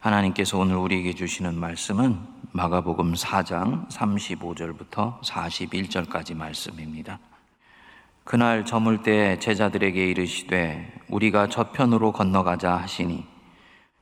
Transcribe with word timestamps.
하나님께서 0.00 0.56
오늘 0.56 0.76
우리에게 0.76 1.12
주시는 1.12 1.58
말씀은 1.58 2.20
마가복음 2.52 3.14
4장 3.14 3.88
35절부터 3.88 5.20
41절까지 5.22 6.36
말씀입니다. 6.36 7.18
그날 8.22 8.64
저물 8.64 9.02
때 9.02 9.40
제자들에게 9.40 10.06
이르시되 10.10 11.00
우리가 11.08 11.48
저편으로 11.48 12.12
건너가자 12.12 12.76
하시니 12.76 13.26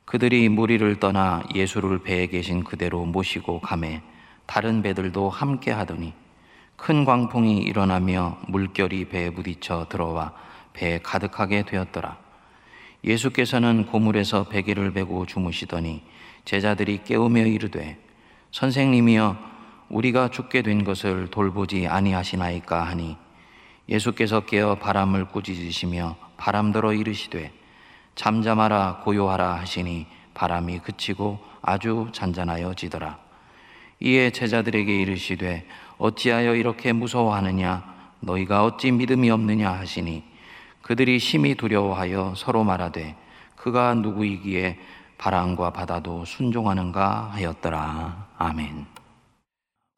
그들이 0.05 0.49
무리를 0.49 0.99
떠나 0.99 1.41
예수를 1.55 2.03
배에 2.03 2.27
계신 2.27 2.63
그대로 2.63 3.03
모시고 3.03 3.61
가매 3.61 4.03
다른 4.45 4.83
배들도 4.83 5.31
함께 5.31 5.71
하더니 5.71 6.13
큰 6.75 7.05
광풍이 7.05 7.57
일어나며 7.57 8.37
물결이 8.47 9.09
배에 9.09 9.31
부딪혀 9.31 9.87
들어와 9.89 10.33
배에 10.73 10.99
가득하게 10.99 11.63
되었더라. 11.63 12.26
예수께서는 13.03 13.85
고물에서 13.85 14.45
베개를 14.45 14.93
베고 14.93 15.25
주무시더니 15.25 16.03
제자들이 16.45 17.01
깨우며 17.03 17.45
이르되 17.45 17.97
선생님이여 18.51 19.37
우리가 19.89 20.29
죽게 20.29 20.61
된 20.61 20.83
것을 20.83 21.27
돌보지 21.29 21.87
아니하시나이까 21.87 22.83
하니 22.83 23.17
예수께서 23.87 24.41
깨어 24.41 24.75
바람을 24.75 25.29
꾸짖으시며 25.29 26.15
바람들어 26.37 26.93
이르시되 26.93 27.51
잠잠하라 28.15 29.01
고요하라 29.03 29.59
하시니 29.59 30.07
바람이 30.33 30.79
그치고 30.79 31.39
아주 31.61 32.09
잔잔하여 32.11 32.73
지더라. 32.73 33.19
이에 33.99 34.29
제자들에게 34.31 35.01
이르시되 35.01 35.65
어찌하여 35.97 36.55
이렇게 36.55 36.93
무서워하느냐? 36.93 37.95
너희가 38.19 38.63
어찌 38.63 38.91
믿음이 38.91 39.29
없느냐? 39.29 39.71
하시니 39.71 40.23
그들이 40.87 41.19
심히 41.19 41.53
두려워하여 41.53 42.33
서로 42.37 42.63
말하되 42.63 43.17
그가 43.57 43.93
누구이기에 43.93 44.79
바람과 45.17 45.71
바다도 45.71 46.23
순종하는가 46.23 47.31
하였더라. 47.33 48.29
아멘. 48.37 48.85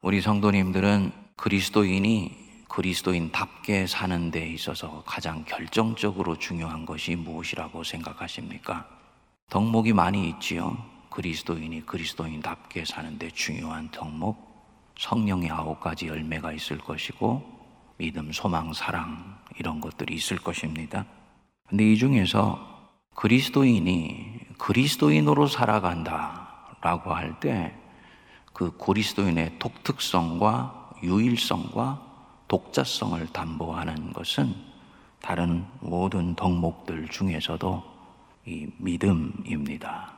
우리 0.02 0.20
성도님들은 0.20 1.12
그리스도인이 1.36 2.64
그리스도인답게 2.66 3.86
사는 3.86 4.32
데 4.32 4.48
있어서 4.48 5.04
가장 5.06 5.44
결정적으로 5.44 6.36
중요한 6.36 6.84
것이 6.84 7.14
무엇이라고 7.14 7.84
생각하십니까? 7.84 8.84
덕목이 9.48 9.92
많이 9.92 10.28
있지요. 10.30 10.76
그리스도인이 11.10 11.86
그리스도인답게 11.86 12.84
사는 12.84 13.16
데 13.16 13.30
중요한 13.30 13.88
덕목. 13.92 14.50
성령의 14.98 15.50
아홉 15.50 15.78
가지 15.78 16.08
열매가 16.08 16.52
있을 16.52 16.78
것이고, 16.78 17.42
믿음, 17.96 18.32
소망, 18.32 18.72
사랑, 18.72 19.39
이런 19.58 19.80
것들이 19.80 20.14
있을 20.14 20.38
것입니다. 20.38 21.06
근데 21.68 21.90
이 21.92 21.96
중에서 21.96 22.68
그리스도인이 23.14 24.40
그리스도인으로 24.58 25.46
살아간다라고 25.46 27.14
할 27.14 27.40
때 27.40 27.80
그 28.52 28.76
그리스도인의 28.76 29.58
독특성과 29.58 30.96
유일성과 31.02 32.06
독자성을 32.46 33.26
담보하는 33.28 34.12
것은 34.12 34.54
다른 35.22 35.64
모든 35.80 36.34
덕목들 36.34 37.08
중에서도 37.08 37.82
이 38.46 38.66
믿음입니다. 38.76 40.12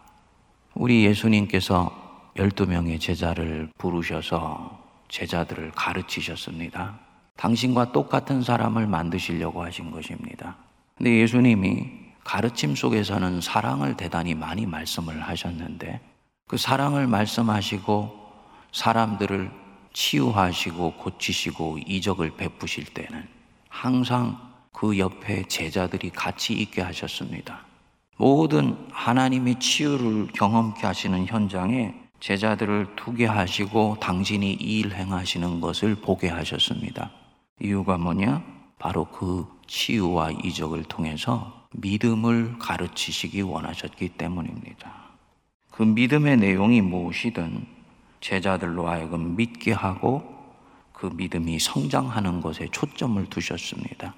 우리 0.74 1.05
예수님께서 1.05 2.30
12명의 2.36 2.98
제자를 2.98 3.70
부르셔서 3.78 4.80
제자들을 5.08 5.70
가르치셨습니다. 5.72 6.98
당신과 7.43 7.91
똑같은 7.91 8.41
사람을 8.41 8.87
만드시려고 8.87 9.65
하신 9.65 9.91
것입니다. 9.91 10.55
근데 10.97 11.19
예수님이 11.19 11.89
가르침 12.23 12.77
속에서는 12.77 13.41
사랑을 13.41 13.97
대단히 13.97 14.33
많이 14.33 14.65
말씀을 14.65 15.21
하셨는데 15.21 16.01
그 16.47 16.57
사랑을 16.57 17.09
말씀하시고 17.09 18.17
사람들을 18.70 19.51
치유하시고 19.93 20.93
고치시고 20.93 21.79
이적을 21.85 22.37
베푸실 22.37 22.85
때는 22.85 23.27
항상 23.69 24.39
그 24.70 24.97
옆에 24.97 25.42
제자들이 25.48 26.11
같이 26.11 26.52
있게 26.52 26.81
하셨습니다. 26.81 27.64
모든 28.19 28.77
하나님의 28.92 29.58
치유를 29.58 30.29
경험케 30.33 30.86
하시는 30.86 31.27
현장에 31.27 31.92
제자들을 32.20 32.95
두게 32.95 33.27
하시고 33.27 33.97
당신이 34.01 34.52
이 34.61 34.79
일 34.79 34.95
행하시는 34.95 35.61
것을 35.61 35.97
보게 35.97 36.29
하셨습니다. 36.29 37.11
이유가 37.62 37.96
뭐냐? 37.96 38.42
바로 38.78 39.05
그 39.05 39.46
치유와 39.68 40.33
이적을 40.42 40.83
통해서 40.84 41.68
믿음을 41.74 42.58
가르치시기 42.58 43.42
원하셨기 43.42 44.11
때문입니다. 44.11 44.92
그 45.70 45.84
믿음의 45.84 46.39
내용이 46.39 46.80
무엇이든 46.80 47.64
제자들로 48.20 48.89
하여금 48.89 49.36
믿게 49.36 49.72
하고 49.72 50.24
그 50.92 51.06
믿음이 51.14 51.58
성장하는 51.61 52.40
것에 52.40 52.68
초점을 52.72 53.24
두셨습니다. 53.27 54.14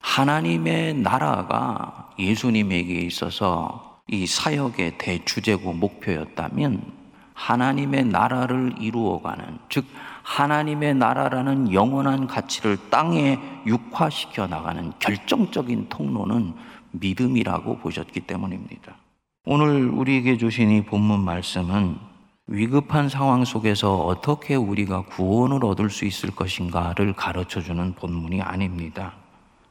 하나님의 0.00 0.94
나라가 0.94 2.10
예수님에게 2.18 3.00
있어서 3.00 4.00
이 4.08 4.26
사역의 4.26 4.98
대주제고 4.98 5.72
목표였다면 5.72 7.03
하나님의 7.34 8.04
나라를 8.06 8.74
이루어가는, 8.78 9.58
즉, 9.68 9.84
하나님의 10.22 10.94
나라라는 10.94 11.72
영원한 11.72 12.26
가치를 12.26 12.78
땅에 12.90 13.38
육화시켜 13.66 14.46
나가는 14.46 14.92
결정적인 14.98 15.88
통로는 15.90 16.54
믿음이라고 16.92 17.78
보셨기 17.78 18.20
때문입니다. 18.20 18.94
오늘 19.44 19.88
우리에게 19.88 20.38
주신 20.38 20.70
이 20.70 20.84
본문 20.84 21.20
말씀은 21.20 21.96
위급한 22.46 23.08
상황 23.08 23.44
속에서 23.44 23.96
어떻게 23.98 24.54
우리가 24.54 25.02
구원을 25.02 25.64
얻을 25.64 25.90
수 25.90 26.04
있을 26.04 26.30
것인가를 26.30 27.12
가르쳐 27.14 27.60
주는 27.60 27.94
본문이 27.94 28.40
아닙니다. 28.40 29.14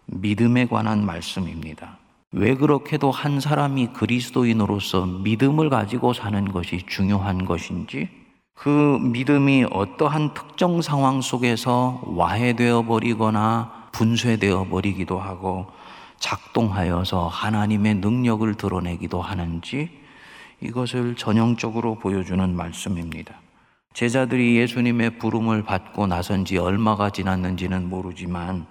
믿음에 0.05 0.67
관한 0.67 1.05
말씀입니다. 1.05 1.97
왜 2.33 2.55
그렇게도 2.55 3.11
한 3.11 3.39
사람이 3.39 3.93
그리스도인으로서 3.93 5.05
믿음을 5.05 5.69
가지고 5.69 6.13
사는 6.13 6.51
것이 6.51 6.81
중요한 6.87 7.45
것인지 7.45 8.09
그 8.55 8.97
믿음이 9.01 9.65
어떠한 9.71 10.33
특정 10.33 10.81
상황 10.81 11.21
속에서 11.21 12.01
와해되어 12.05 12.83
버리거나 12.83 13.89
분쇄되어 13.91 14.65
버리기도 14.65 15.19
하고 15.19 15.67
작동하여서 16.17 17.27
하나님의 17.27 17.95
능력을 17.95 18.51
드러내기도 18.55 19.21
하는지 19.21 19.89
이것을 20.59 21.15
전형적으로 21.15 21.95
보여주는 21.95 22.55
말씀입니다. 22.55 23.35
제자들이 23.93 24.57
예수님의 24.57 25.19
부름을 25.19 25.63
받고 25.63 26.07
나선 26.07 26.45
지 26.45 26.57
얼마가 26.57 27.11
지났는지는 27.11 27.89
모르지만 27.89 28.65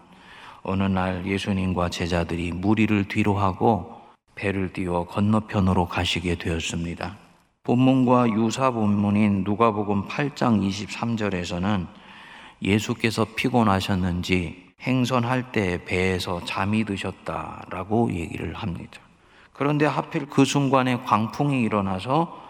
어느 0.62 0.84
날 0.84 1.26
예수님과 1.26 1.88
제자들이 1.88 2.52
무리를 2.52 3.08
뒤로 3.08 3.36
하고 3.36 4.00
배를 4.34 4.72
띄워 4.72 5.06
건너편으로 5.06 5.86
가시게 5.86 6.36
되었습니다. 6.36 7.16
본문과 7.64 8.30
유사 8.30 8.70
본문인 8.70 9.44
누가복음 9.44 10.08
8장 10.08 10.66
23절에서는 10.68 11.86
예수께서 12.62 13.26
피곤하셨는지 13.36 14.72
행선할 14.82 15.52
때 15.52 15.84
배에서 15.84 16.44
잠이 16.44 16.84
드셨다라고 16.84 18.12
얘기를 18.12 18.54
합니다. 18.54 19.00
그런데 19.52 19.86
하필 19.86 20.26
그 20.28 20.44
순간에 20.44 20.98
광풍이 21.02 21.60
일어나서 21.62 22.40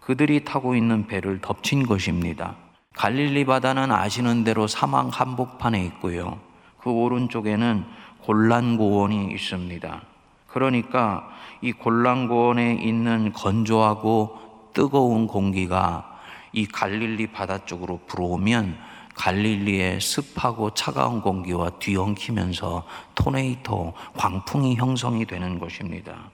그들이 0.00 0.44
타고 0.44 0.74
있는 0.74 1.06
배를 1.06 1.40
덮친 1.40 1.86
것입니다. 1.86 2.56
갈릴리 2.96 3.44
바다는 3.44 3.92
아시는 3.92 4.42
대로 4.42 4.66
사망 4.66 5.08
한복판에 5.08 5.84
있고요. 5.86 6.45
그 6.86 6.92
오른쪽에는 6.92 7.84
골란고원이 8.22 9.32
있습니다. 9.32 10.02
그러니까 10.46 11.28
이 11.60 11.72
골란고원에 11.72 12.74
있는 12.74 13.32
건조하고 13.32 14.70
뜨거운 14.72 15.26
공기가 15.26 16.16
이 16.52 16.64
갈릴리 16.64 17.32
바다 17.32 17.64
쪽으로 17.64 17.98
불어오면 18.06 18.78
갈릴리의 19.16 20.00
습하고 20.00 20.74
차가운 20.74 21.22
공기와 21.22 21.70
뒤엉키면서 21.70 22.86
토네이토, 23.16 23.92
광풍이 24.16 24.76
형성이 24.76 25.24
되는 25.26 25.58
것입니다. 25.58 26.30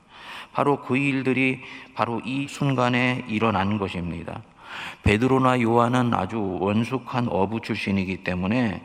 바로 0.52 0.82
그 0.82 0.98
일들이 0.98 1.62
바로 1.94 2.20
이 2.26 2.46
순간에 2.46 3.24
일어난 3.26 3.78
것입니다. 3.78 4.42
베드로나 5.02 5.62
요한은 5.62 6.12
아주 6.12 6.58
원숙한 6.60 7.28
어부 7.28 7.60
출신이기 7.62 8.18
때문에 8.24 8.82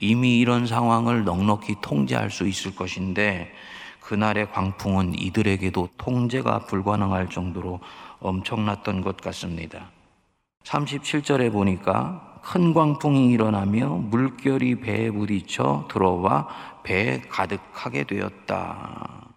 이미 0.00 0.38
이런 0.38 0.66
상황을 0.66 1.24
넉넉히 1.24 1.76
통제할 1.82 2.30
수 2.30 2.48
있을 2.48 2.74
것인데 2.74 3.52
그날의 4.00 4.50
광풍은 4.50 5.18
이들에게도 5.18 5.90
통제가 5.96 6.60
불가능할 6.60 7.28
정도로 7.28 7.80
엄청났던 8.18 9.02
것 9.02 9.18
같습니다. 9.18 9.90
37절에 10.64 11.52
보니까 11.52 12.38
큰 12.42 12.72
광풍이 12.72 13.30
일어나며 13.30 13.88
물결이 13.88 14.80
배에 14.80 15.10
부딪혀 15.10 15.86
들어와 15.90 16.48
배에 16.82 17.20
가득하게 17.28 18.04
되었다. 18.04 19.28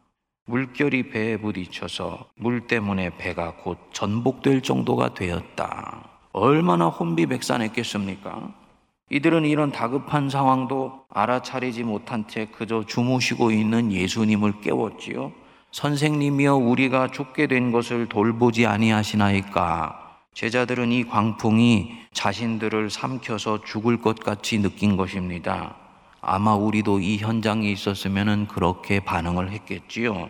물결이 0.45 1.09
배에 1.09 1.37
부딪혀서 1.37 2.29
물 2.35 2.67
때문에 2.67 3.17
배가 3.17 3.55
곧 3.55 3.77
전복될 3.91 4.61
정도가 4.61 5.13
되었다. 5.13 6.03
얼마나 6.31 6.87
혼비백산했겠습니까? 6.87 8.62
이들은 9.09 9.45
이런 9.45 9.71
다급한 9.71 10.29
상황도 10.29 11.05
알아차리지 11.09 11.83
못한 11.83 12.27
채 12.27 12.45
그저 12.45 12.85
주무시고 12.85 13.51
있는 13.51 13.91
예수님을 13.91 14.61
깨웠지요. 14.61 15.31
선생님이여 15.71 16.55
우리가 16.55 17.09
죽게 17.09 17.47
된 17.47 17.71
것을 17.71 18.07
돌보지 18.07 18.65
아니하시나이까. 18.65 19.99
제자들은 20.33 20.91
이 20.91 21.03
광풍이 21.03 21.91
자신들을 22.13 22.89
삼켜서 22.89 23.63
죽을 23.63 24.01
것 24.01 24.19
같이 24.19 24.59
느낀 24.59 24.97
것입니다. 24.97 25.75
아마 26.21 26.55
우리도 26.55 26.99
이 26.99 27.17
현장에 27.17 27.69
있었으면 27.69 28.47
그렇게 28.47 28.99
반응을 28.99 29.51
했겠지요. 29.51 30.29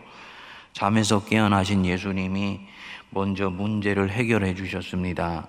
잠에서 0.74 1.24
깨어나신 1.24 1.86
예수님이 1.86 2.62
먼저 3.12 3.50
문제를 3.50 4.10
해결해 4.10 4.56
주셨습니다. 4.56 5.48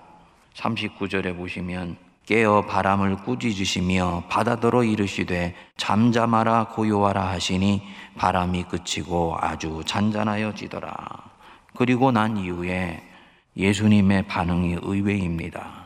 39절에 0.53 1.35
보시면 1.35 1.97
깨어 2.25 2.63
바람을 2.65 3.17
꾸짖으시며 3.17 4.23
바다더러 4.29 4.83
이르시되 4.83 5.55
잠잠하라 5.77 6.69
고요하라 6.69 7.27
하시니 7.27 7.83
바람이 8.17 8.63
그치고 8.63 9.37
아주 9.39 9.83
잔잔하여지더라. 9.85 10.95
그리고 11.75 12.11
난 12.11 12.37
이후에 12.37 13.03
예수님의 13.55 14.27
반응이 14.27 14.77
의외입니다. 14.81 15.85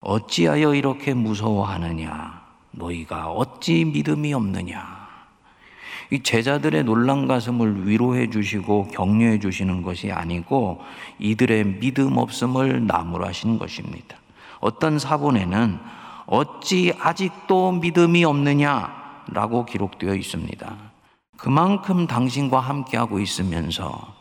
어찌하여 0.00 0.74
이렇게 0.74 1.12
무서워하느냐? 1.12 2.40
너희가 2.72 3.30
어찌 3.30 3.84
믿음이 3.84 4.32
없느냐? 4.32 5.00
이 6.12 6.22
제자들의 6.22 6.84
놀란 6.84 7.28
가슴을 7.28 7.86
위로해 7.86 8.30
주시고 8.30 8.88
격려해 8.88 9.38
주시는 9.38 9.82
것이 9.82 10.10
아니고 10.10 10.80
이들의 11.18 11.80
믿음 11.80 12.16
없음을 12.16 12.86
나무라신 12.86 13.58
것입니다. 13.58 14.19
어떤 14.60 14.98
사본에는 14.98 15.78
어찌 16.26 16.92
아직도 17.00 17.72
믿음이 17.72 18.24
없느냐라고 18.24 19.64
기록되어 19.66 20.14
있습니다. 20.14 20.76
그만큼 21.36 22.06
당신과 22.06 22.60
함께하고 22.60 23.18
있으면서 23.18 24.14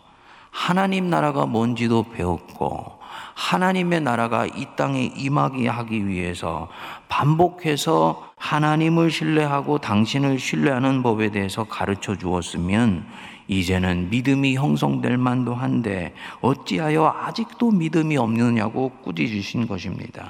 하나님 0.49 1.09
나라가 1.09 1.45
뭔지도 1.45 2.03
배웠고 2.03 2.99
하나님의 3.35 4.01
나라가 4.01 4.45
이 4.45 4.65
땅에 4.75 5.03
임하게 5.15 5.67
하기 5.67 6.07
위해서 6.07 6.67
반복해서 7.07 8.29
하나님을 8.37 9.11
신뢰하고 9.11 9.77
당신을 9.79 10.39
신뢰하는 10.39 11.03
법에 11.03 11.29
대해서 11.29 11.63
가르쳐 11.65 12.15
주었으면 12.15 13.05
이제는 13.49 14.11
믿음이 14.11 14.55
형성될 14.55 15.17
만도 15.17 15.55
한데 15.55 16.13
어찌하여 16.41 17.13
아직도 17.23 17.71
믿음이 17.71 18.15
없느냐고 18.15 18.91
꾸짖으신 19.03 19.67
것입니다. 19.67 20.29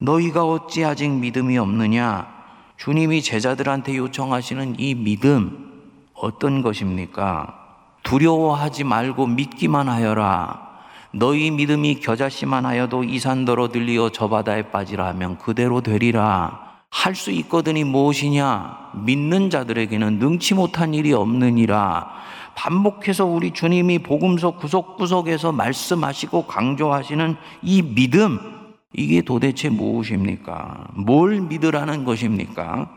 너희가 0.00 0.44
어찌 0.44 0.84
아직 0.84 1.10
믿음이 1.10 1.58
없느냐? 1.58 2.38
주님이 2.76 3.22
제자들한테 3.22 3.96
요청하시는 3.96 4.76
이 4.78 4.94
믿음 4.94 5.82
어떤 6.14 6.62
것입니까? 6.62 7.58
두려워하지 8.04 8.84
말고 8.84 9.26
믿기만 9.26 9.88
하여라. 9.88 10.68
너희 11.12 11.50
믿음이 11.50 11.96
겨자씨만 11.96 12.64
하여도 12.66 13.02
이 13.02 13.18
산더러 13.18 13.68
들리어 13.68 14.10
저 14.10 14.28
바다에 14.28 14.70
빠지라 14.70 15.08
하면 15.08 15.38
그대로 15.38 15.80
되리라. 15.80 16.67
할 16.98 17.14
수 17.14 17.30
있거든이 17.30 17.84
무엇이냐? 17.84 18.90
믿는 19.04 19.50
자들에게는 19.50 20.18
능치 20.18 20.54
못한 20.54 20.94
일이 20.94 21.12
없느니라. 21.12 22.10
반복해서 22.56 23.24
우리 23.24 23.52
주님이 23.52 24.00
복음서 24.00 24.50
구석구석에서 24.52 25.52
말씀하시고 25.52 26.46
강조하시는 26.46 27.36
이 27.62 27.82
믿음, 27.82 28.57
이게 28.98 29.22
도대체 29.22 29.68
무엇입니까? 29.68 30.88
뭘 30.94 31.40
믿으라는 31.40 32.04
것입니까? 32.04 32.88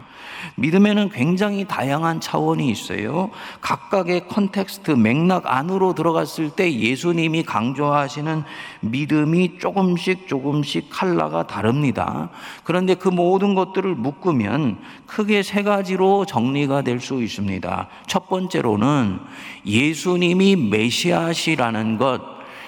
믿음에는 0.55 1.09
굉장히 1.09 1.65
다양한 1.65 2.19
차원이 2.19 2.69
있어요. 2.69 3.29
각각의 3.61 4.27
context, 4.27 4.91
맥락 4.91 5.43
안으로 5.45 5.93
들어갔을 5.93 6.49
때 6.49 6.73
예수님이 6.73 7.43
강조하시는 7.43 8.43
믿음이 8.81 9.59
조금씩 9.59 10.27
조금씩 10.27 10.89
칼라가 10.89 11.45
다릅니다. 11.45 12.29
그런데 12.63 12.95
그 12.95 13.07
모든 13.07 13.53
것들을 13.53 13.93
묶으면 13.95 14.79
크게 15.05 15.43
세 15.43 15.61
가지로 15.63 16.25
정리가 16.25 16.81
될 16.83 17.01
수 17.01 17.21
있습니다. 17.21 17.87
첫 18.05 18.29
번째로는 18.29 19.19
예수님이 19.65 20.55
메시아시라는 20.55 21.97
것, 21.97 22.21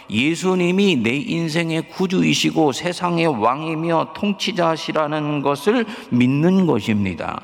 예수님이 0.10 0.98
내 0.98 1.16
인생의 1.16 1.90
구주이시고 1.90 2.72
세상의 2.72 3.28
왕이며 3.28 4.14
통치자시라는 4.16 5.42
것을 5.42 5.86
믿는 6.10 6.66
것입니다. 6.66 7.42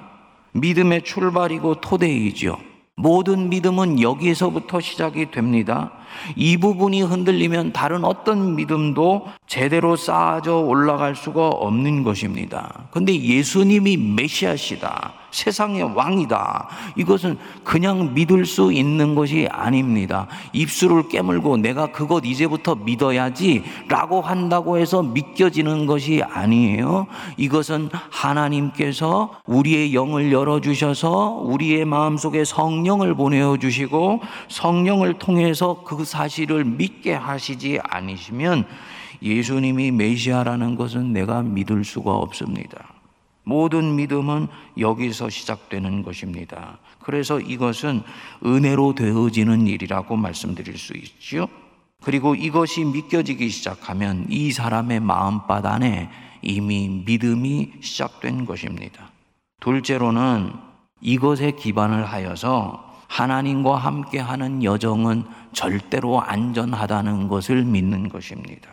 믿음의 0.54 1.04
출발이고 1.04 1.76
토대이죠. 1.76 2.58
모든 2.96 3.50
믿음은 3.50 4.02
여기에서부터 4.02 4.82
시작이 4.82 5.32
됩니다. 5.32 5.92
이 6.36 6.58
부분이 6.58 7.02
흔들리면 7.02 7.74
다른 7.74 8.04
어떤 8.04 8.56
믿음도 8.56 9.28
제대로 9.48 9.96
쌓아져 9.96 10.58
올라갈 10.58 11.16
수가 11.16 11.48
없는 11.48 12.04
것입니다. 12.04 12.88
근데 12.92 13.20
예수님이 13.20 13.98
메시아시다. 13.98 15.14
세상의 15.32 15.84
왕이다. 15.96 16.68
이것은 16.96 17.38
그냥 17.64 18.14
믿을 18.14 18.46
수 18.46 18.74
있는 18.74 19.16
것이 19.16 19.48
아닙니다. 19.52 20.28
입술을 20.54 21.08
깨물고 21.10 21.58
내가 21.58 21.92
그것 21.92 22.26
이제부터 22.26 22.76
믿어야지 22.76 23.64
라고 23.88 24.22
한다고 24.22 24.78
해서 24.78 25.04
믿겨지는 25.04 25.86
것이 25.86 26.24
아니에요. 26.24 27.08
이것은 27.38 27.90
하나님께서 28.10 29.32
우리의 29.46 29.94
영을 29.94 30.32
열어주셔서 30.32 31.42
우리의 31.44 31.86
마음속에 31.86 32.44
성령을 32.44 33.16
보내주시고 33.16 34.22
성령을 34.48 35.20
통해서 35.20 35.82
그 35.86 35.99
사실을 36.06 36.66
믿게 36.66 37.14
하시지 37.14 37.80
않으시면 37.84 38.66
예수님이 39.22 39.92
메시아라는 39.92 40.76
것은 40.76 41.14
내가 41.14 41.42
믿을 41.42 41.84
수가 41.84 42.12
없습니다. 42.12 42.94
모든 43.44 43.96
믿음은 43.96 44.48
여기서 44.78 45.30
시작되는 45.30 46.04
것입니다. 46.04 46.78
그래서 47.02 47.40
이것은 47.40 48.04
은혜로 48.46 48.94
되어지는 48.96 49.68
일이라고 49.68 50.16
말씀드릴 50.16 50.78
수 50.78 50.94
있지요. 50.94 51.48
그리고 52.02 52.36
이것이 52.36 52.86
믿겨지기 52.86 53.50
시작하면 53.50 54.26
이 54.30 54.52
사람의 54.52 55.00
마음밭 55.00 55.66
안에 55.66 56.10
이미 56.42 57.04
믿음이 57.06 57.74
시작된 57.82 58.46
것입니다. 58.46 59.12
둘째로는 59.60 60.54
이것에 61.02 61.52
기반을 61.52 62.06
하여서 62.06 62.89
하나님과 63.10 63.76
함께 63.76 64.20
하는 64.20 64.64
여정은 64.64 65.26
절대로 65.52 66.22
안전하다는 66.22 67.28
것을 67.28 67.66
믿는 67.66 68.08
것입니다. 68.08 68.70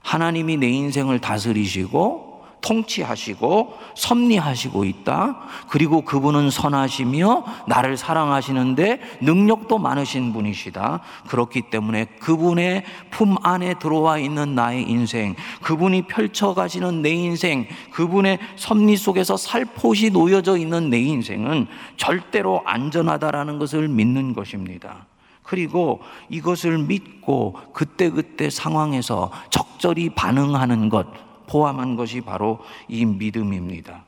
하나님이 0.00 0.56
내 0.56 0.68
인생을 0.68 1.18
다스리시고 1.18 2.29
통치하시고 2.60 3.78
섭리하시고 3.94 4.84
있다. 4.84 5.38
그리고 5.68 6.02
그분은 6.02 6.50
선하시며 6.50 7.44
나를 7.66 7.96
사랑하시는데 7.96 9.00
능력도 9.22 9.78
많으신 9.78 10.32
분이시다. 10.32 11.00
그렇기 11.28 11.62
때문에 11.70 12.06
그분의 12.20 12.84
품 13.10 13.36
안에 13.42 13.74
들어와 13.78 14.18
있는 14.18 14.54
나의 14.54 14.88
인생, 14.88 15.34
그분이 15.62 16.02
펼쳐가시는 16.02 17.02
내 17.02 17.10
인생, 17.10 17.66
그분의 17.92 18.38
섭리 18.56 18.96
속에서 18.96 19.36
살포시 19.36 20.10
놓여져 20.10 20.56
있는 20.56 20.90
내 20.90 21.00
인생은 21.00 21.66
절대로 21.96 22.62
안전하다라는 22.64 23.58
것을 23.58 23.88
믿는 23.88 24.34
것입니다. 24.34 25.06
그리고 25.42 26.00
이것을 26.28 26.78
믿고 26.78 27.56
그때그때 27.72 28.50
상황에서 28.50 29.32
적절히 29.50 30.08
반응하는 30.10 30.88
것, 30.88 31.06
포함한 31.50 31.96
것이 31.96 32.20
바로 32.20 32.60
이 32.88 33.04
믿음입니다. 33.04 34.04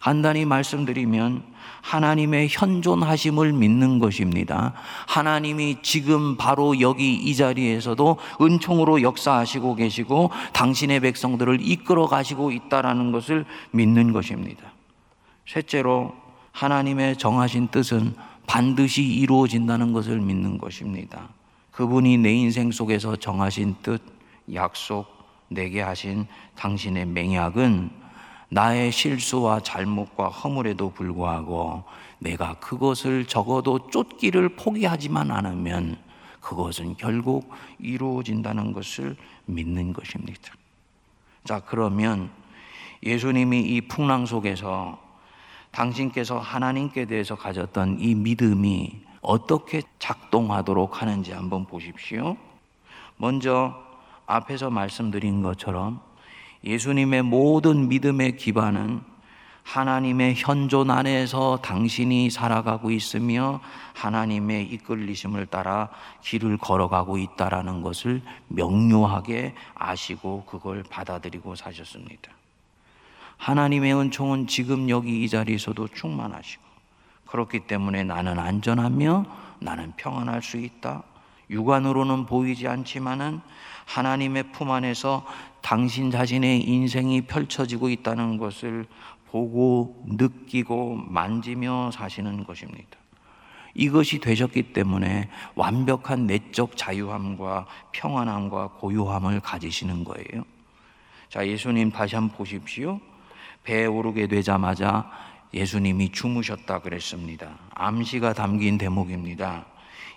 간단히 0.00 0.44
말씀드리면 0.44 1.42
하나님의 1.80 2.48
현존하심을 2.50 3.52
믿는 3.52 3.98
것입니다. 3.98 4.72
하나님이 5.06 5.78
지금 5.82 6.36
바로 6.36 6.80
여기 6.80 7.14
이 7.14 7.34
자리에서도 7.34 8.16
은총으로 8.40 9.02
역사하시고 9.02 9.74
계시고 9.76 10.30
당신의 10.52 11.00
백성들을 11.00 11.58
이끌어 11.60 12.06
가시고 12.06 12.52
있다라는 12.52 13.12
것을 13.12 13.44
믿는 13.70 14.12
것입니다. 14.12 14.72
셋째로 15.46 16.14
하나님의 16.52 17.16
정하신 17.18 17.68
뜻은 17.68 18.14
반드시 18.46 19.02
이루어진다는 19.02 19.92
것을 19.92 20.20
믿는 20.20 20.58
것입니다. 20.58 21.28
그분이 21.70 22.18
내 22.18 22.32
인생 22.32 22.70
속에서 22.70 23.16
정하신 23.16 23.76
뜻, 23.82 24.00
약속, 24.52 25.06
내게 25.48 25.80
하신 25.80 26.26
당신의 26.56 27.06
맹약은 27.06 27.90
나의 28.48 28.92
실수와 28.92 29.60
잘못과 29.60 30.28
허물에도 30.28 30.90
불구하고 30.90 31.84
내가 32.18 32.54
그것을 32.54 33.26
적어도 33.26 33.90
쫓기를 33.90 34.50
포기하지만 34.50 35.30
않으면 35.30 35.98
그것은 36.40 36.96
결국 36.96 37.50
이루어진다는 37.78 38.72
것을 38.72 39.16
믿는 39.46 39.92
것입니다. 39.92 40.52
자, 41.44 41.60
그러면 41.60 42.30
예수님이 43.02 43.62
이 43.62 43.80
풍랑 43.82 44.26
속에서 44.26 44.98
당신께서 45.70 46.38
하나님께 46.38 47.06
대해서 47.06 47.34
가졌던 47.34 47.98
이 48.00 48.14
믿음이 48.14 49.02
어떻게 49.20 49.82
작동하도록 49.98 51.02
하는지 51.02 51.32
한번 51.32 51.66
보십시오. 51.66 52.36
먼저 53.16 53.74
앞에서 54.26 54.70
말씀드린 54.70 55.42
것처럼 55.42 56.00
예수님의 56.64 57.22
모든 57.22 57.88
믿음의 57.88 58.36
기반은 58.36 59.02
하나님의 59.64 60.34
현존 60.36 60.90
안에서 60.90 61.58
당신이 61.62 62.30
살아가고 62.30 62.90
있으며 62.90 63.60
하나님의 63.94 64.66
이끌리심을 64.66 65.46
따라 65.46 65.88
길을 66.22 66.58
걸어가고 66.58 67.16
있다라는 67.16 67.80
것을 67.80 68.22
명료하게 68.48 69.54
아시고 69.74 70.44
그걸 70.44 70.82
받아들이고 70.82 71.54
사셨습니다. 71.54 72.30
하나님의 73.38 73.94
은총은 73.94 74.46
지금 74.46 74.90
여기 74.90 75.24
이 75.24 75.28
자리에서도 75.28 75.88
충만하시고 75.88 76.62
그렇기 77.26 77.60
때문에 77.60 78.04
나는 78.04 78.38
안전하며 78.38 79.24
나는 79.60 79.92
평안할 79.96 80.42
수 80.42 80.58
있다. 80.58 81.02
육안으로는 81.50 82.26
보이지 82.26 82.68
않지만은 82.68 83.40
하나님의 83.86 84.52
품 84.52 84.70
안에서 84.70 85.24
당신 85.60 86.10
자신의 86.10 86.62
인생이 86.62 87.22
펼쳐지고 87.22 87.88
있다는 87.88 88.38
것을 88.38 88.86
보고 89.30 90.02
느끼고 90.06 90.96
만지며 91.08 91.90
사시는 91.92 92.44
것입니다. 92.44 92.98
이것이 93.74 94.20
되셨기 94.20 94.72
때문에 94.72 95.28
완벽한 95.56 96.26
내적 96.26 96.76
자유함과 96.76 97.66
평안함과 97.92 98.68
고요함을 98.78 99.40
가지시는 99.40 100.04
거예요. 100.04 100.44
자, 101.28 101.46
예수님 101.46 101.90
다시 101.90 102.14
한번 102.14 102.36
보십시오. 102.36 103.00
배에 103.64 103.86
오르게 103.86 104.28
되자마자 104.28 105.10
예수님이 105.52 106.12
주무셨다 106.12 106.80
그랬습니다. 106.80 107.58
암시가 107.74 108.34
담긴 108.34 108.78
대목입니다. 108.78 109.66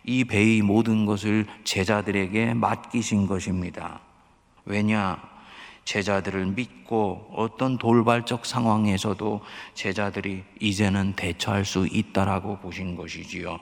이 0.03 0.23
배의 0.23 0.61
모든 0.61 1.05
것을 1.05 1.45
제자들에게 1.63 2.53
맡기신 2.53 3.27
것입니다. 3.27 3.99
왜냐? 4.65 5.21
제자들을 5.85 6.47
믿고 6.47 7.31
어떤 7.33 7.77
돌발적 7.77 8.45
상황에서도 8.45 9.41
제자들이 9.73 10.43
이제는 10.59 11.13
대처할 11.13 11.63
수 11.63 11.87
있다라고 11.89 12.57
보신 12.57 12.97
것이지요. 12.97 13.57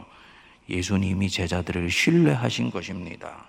예수님이 0.68 1.30
제자들을 1.30 1.92
신뢰하신 1.92 2.72
것입니다. 2.72 3.46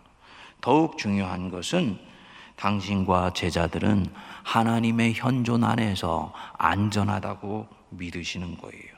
더욱 0.61 0.99
중요한 0.99 1.51
것은 1.51 1.99
당신과 2.57 3.33
제자들은 3.33 4.07
하나님의 4.43 5.15
현존 5.15 5.65
안에서 5.65 6.33
안전하다고 6.59 7.67
믿으시는 7.91 8.59
거예요. 8.59 8.96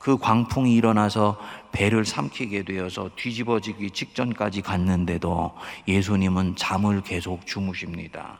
그 0.00 0.16
광풍이 0.16 0.74
일어나서 0.76 1.38
배를 1.72 2.06
삼키게 2.06 2.62
되어서 2.62 3.10
뒤집어지기 3.16 3.90
직전까지 3.90 4.62
갔는데도 4.62 5.54
예수님은 5.86 6.56
잠을 6.56 7.02
계속 7.02 7.46
주무십니다. 7.46 8.38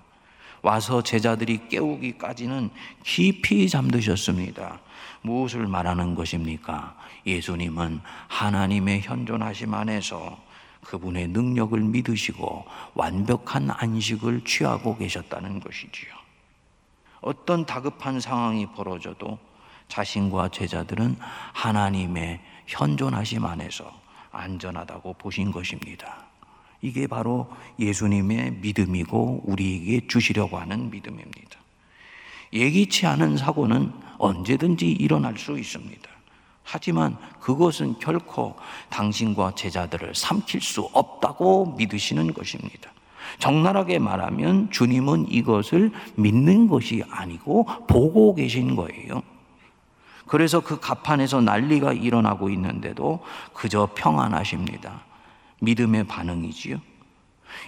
와서 0.62 1.02
제자들이 1.02 1.68
깨우기까지는 1.68 2.70
깊이 3.04 3.68
잠드셨습니다. 3.68 4.80
무엇을 5.20 5.66
말하는 5.66 6.14
것입니까? 6.14 6.96
예수님은 7.26 8.00
하나님의 8.28 9.02
현존하심 9.02 9.74
안에서 9.74 10.38
그분의 10.84 11.28
능력을 11.28 11.78
믿으시고 11.78 12.64
완벽한 12.94 13.70
안식을 13.70 14.44
취하고 14.46 14.96
계셨다는 14.96 15.60
것이지요. 15.60 16.10
어떤 17.20 17.66
다급한 17.66 18.18
상황이 18.18 18.64
벌어져도 18.72 19.38
자신과 19.90 20.48
제자들은 20.48 21.16
하나님의 21.52 22.40
현존하심 22.66 23.44
안에서 23.44 23.92
안전하다고 24.30 25.14
보신 25.14 25.50
것입니다. 25.50 26.24
이게 26.80 27.06
바로 27.06 27.50
예수님의 27.78 28.52
믿음이고 28.62 29.42
우리에게 29.44 30.06
주시려고 30.06 30.56
하는 30.56 30.90
믿음입니다. 30.90 31.58
예기치 32.52 33.06
않은 33.06 33.36
사고는 33.36 33.92
언제든지 34.18 34.90
일어날 34.90 35.36
수 35.36 35.58
있습니다. 35.58 36.08
하지만 36.62 37.16
그것은 37.40 37.98
결코 37.98 38.54
당신과 38.90 39.54
제자들을 39.56 40.14
삼킬 40.14 40.60
수 40.60 40.88
없다고 40.92 41.74
믿으시는 41.76 42.32
것입니다. 42.32 42.92
적나라하게 43.38 43.98
말하면 43.98 44.70
주님은 44.70 45.30
이것을 45.30 45.92
믿는 46.16 46.68
것이 46.68 47.02
아니고 47.10 47.66
보고 47.86 48.34
계신 48.34 48.76
거예요. 48.76 49.22
그래서 50.30 50.60
그 50.60 50.78
가판에서 50.78 51.40
난리가 51.40 51.92
일어나고 51.92 52.50
있는데도 52.50 53.18
그저 53.52 53.88
평안하십니다. 53.96 55.02
믿음의 55.60 56.06
반응이지요. 56.06 56.78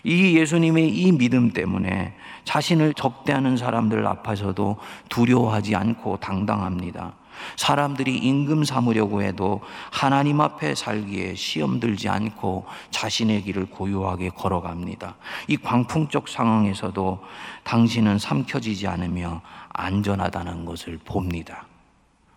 이 0.05 0.39
예수님의 0.39 0.89
이 0.89 1.11
믿음 1.11 1.51
때문에 1.51 2.15
자신을 2.45 2.95
적대하는 2.95 3.57
사람들 3.57 4.07
앞에서도 4.07 4.77
두려워하지 5.09 5.75
않고 5.75 6.19
당당합니다. 6.19 7.15
사람들이 7.57 8.17
임금 8.19 8.63
삼으려고 8.63 9.23
해도 9.23 9.61
하나님 9.91 10.41
앞에 10.41 10.77
살기에 10.77 11.35
시험 11.35 11.81
들지 11.81 12.09
않고 12.09 12.67
자신의 12.93 13.43
길을 13.43 13.71
고요하게 13.71 14.29
걸어갑니다. 14.29 15.17
이 15.49 15.57
광풍적 15.57 16.29
상황에서도 16.29 17.25
당신은 17.65 18.21
삼켜지지 18.21 18.87
않으며 18.87 19.41
안전하다는 19.71 20.65
것을 20.65 21.01
봅니다. 21.05 21.67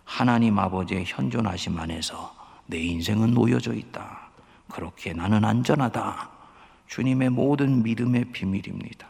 하나님 0.06 0.58
아버지의 0.58 1.04
현존하심 1.06 1.78
안에서 1.78 2.34
내 2.66 2.78
인생은 2.78 3.34
놓여져 3.34 3.74
있다. 3.74 4.30
그렇게 4.68 5.12
나는 5.12 5.44
안전하다. 5.44 6.30
주님의 6.86 7.30
모든 7.30 7.82
믿음의 7.82 8.26
비밀입니다. 8.26 9.08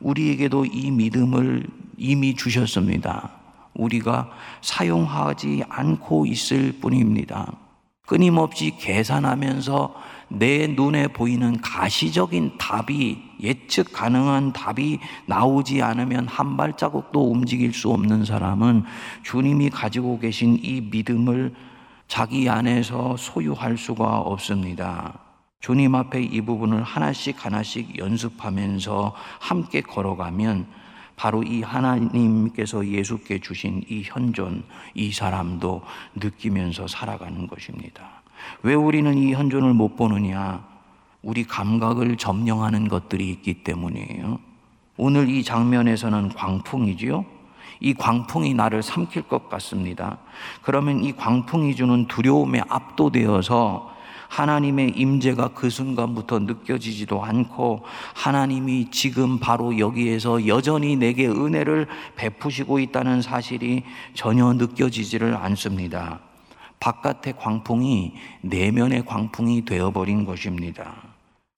우리에게도 0.00 0.64
이 0.66 0.90
믿음을 0.90 1.66
이미 1.98 2.34
주셨습니다. 2.34 3.32
우리가 3.74 4.30
사용하지 4.62 5.64
않고 5.68 6.26
있을 6.26 6.72
뿐입니다. 6.80 7.52
끊임없이 8.06 8.76
계산하면서 8.78 9.94
내 10.38 10.66
눈에 10.66 11.08
보이는 11.08 11.60
가시적인 11.60 12.58
답이 12.58 13.22
예측 13.40 13.92
가능한 13.92 14.52
답이 14.52 14.98
나오지 15.26 15.82
않으면 15.82 16.26
한 16.28 16.56
발자국도 16.56 17.30
움직일 17.30 17.72
수 17.72 17.90
없는 17.90 18.24
사람은 18.24 18.84
주님이 19.22 19.70
가지고 19.70 20.18
계신 20.18 20.58
이 20.62 20.80
믿음을 20.80 21.54
자기 22.08 22.48
안에서 22.48 23.16
소유할 23.16 23.76
수가 23.76 24.18
없습니다. 24.20 25.18
주님 25.60 25.94
앞에 25.94 26.22
이 26.22 26.40
부분을 26.42 26.82
하나씩 26.82 27.44
하나씩 27.44 27.98
연습하면서 27.98 29.14
함께 29.40 29.80
걸어가면 29.80 30.66
바로 31.16 31.42
이 31.42 31.62
하나님께서 31.62 32.86
예수께 32.86 33.38
주신 33.38 33.82
이 33.88 34.02
현존, 34.04 34.64
이 34.94 35.12
사람도 35.12 35.82
느끼면서 36.16 36.86
살아가는 36.86 37.46
것입니다. 37.46 38.23
왜 38.62 38.74
우리는 38.74 39.16
이 39.16 39.32
현존을 39.32 39.74
못 39.74 39.96
보느냐? 39.96 40.64
우리 41.22 41.44
감각을 41.44 42.16
점령하는 42.16 42.88
것들이 42.88 43.30
있기 43.30 43.64
때문이에요. 43.64 44.38
오늘 44.96 45.28
이 45.28 45.42
장면에서는 45.42 46.30
광풍이지요. 46.30 47.24
이 47.80 47.94
광풍이 47.94 48.54
나를 48.54 48.82
삼킬 48.82 49.22
것 49.22 49.48
같습니다. 49.48 50.18
그러면 50.62 51.02
이 51.02 51.12
광풍이 51.12 51.74
주는 51.74 52.06
두려움에 52.06 52.62
압도되어서 52.68 53.94
하나님의 54.28 54.94
임재가 54.96 55.48
그 55.48 55.70
순간부터 55.70 56.40
느껴지지도 56.40 57.22
않고 57.22 57.84
하나님이 58.14 58.90
지금 58.90 59.38
바로 59.38 59.78
여기에서 59.78 60.46
여전히 60.46 60.96
내게 60.96 61.28
은혜를 61.28 61.86
베푸시고 62.16 62.80
있다는 62.80 63.22
사실이 63.22 63.84
전혀 64.14 64.52
느껴지지를 64.52 65.36
않습니다. 65.36 66.20
바깥의 66.84 67.38
광풍이 67.38 68.12
내면의 68.42 69.06
광풍이 69.06 69.64
되어버린 69.64 70.26
것입니다. 70.26 70.94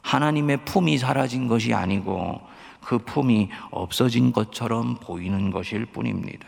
하나님의 0.03 0.65
품이 0.65 0.99
사라진 0.99 1.49
것이 1.49 1.75
아니고 1.75 2.41
그 2.81 2.99
품이 2.99 3.49
없어진 3.73 4.31
것처럼 4.31 4.95
보이는 5.01 5.51
것일 5.51 5.87
뿐입니다. 5.87 6.47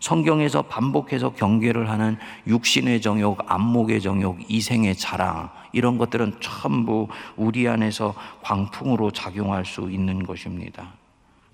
성경에서 0.00 0.60
반복해서 0.62 1.32
경계를 1.32 1.88
하는 1.88 2.18
육신의 2.46 3.00
정욕, 3.00 3.50
안목의 3.50 4.02
정욕, 4.02 4.50
이생의 4.50 4.96
자랑, 4.96 5.48
이런 5.72 5.96
것들은 5.96 6.36
전부 6.40 7.08
우리 7.36 7.66
안에서 7.66 8.14
광풍으로 8.42 9.10
작용할 9.10 9.64
수 9.64 9.90
있는 9.90 10.24
것입니다. 10.24 10.92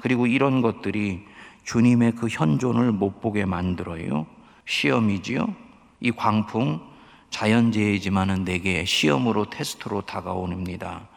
그리고 0.01 0.27
이런 0.27 0.61
것들이 0.61 1.25
주님의 1.63 2.17
그 2.17 2.27
현존을 2.29 2.91
못 2.91 3.21
보게 3.21 3.45
만들어요. 3.45 4.27
시험이지요. 4.65 5.66
이 6.01 6.11
광풍 6.11 6.81
자연재해지만은 7.31 8.45
내게 8.45 8.85
시험으로 8.85 9.51
테스트로 9.51 10.03
다가옵니다. 10.03 11.09